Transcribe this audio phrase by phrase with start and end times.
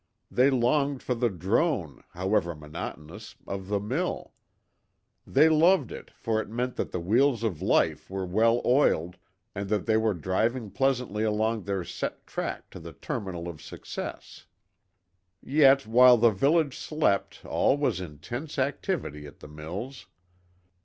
[0.31, 4.33] They longed for the drone, however monotonous, of the mill.
[5.27, 9.17] They loved it, for it meant that their wheels of life were well oiled,
[9.53, 14.47] and that they were driving pleasantly along their set track to the terminal of success.
[15.39, 20.07] Yet while the village slept all was intense activity at the mills.